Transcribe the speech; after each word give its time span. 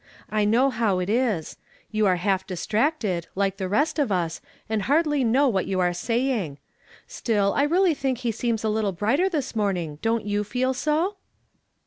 I 0.31 0.45
know 0.45 0.71
liow 0.71 1.03
it 1.03 1.11
is: 1.11 1.57
you 1.91 2.07
are 2.07 2.15
half 2.15 2.47
distracted, 2.47 3.27
like 3.35 3.57
the 3.57 3.69
rest 3.69 3.99
of 3.99 4.11
us, 4.11 4.41
and 4.67 4.81
hardly 4.81 5.23
know 5.23 5.47
what 5.47 5.67
you 5.67 5.79
are 5.79 5.93
saying. 5.93 6.57
Still, 7.05 7.51
1 7.51 7.69
really 7.69 7.93
think 7.93 8.17
he 8.25 8.31
seems 8.31 8.63
a 8.63 8.69
little 8.69 8.93
brighter 8.93 9.29
this 9.29 9.53
mormng, 9.55 9.99
don't 10.01 10.25
you 10.25 10.43
feel 10.43 10.73
so? 10.73 11.17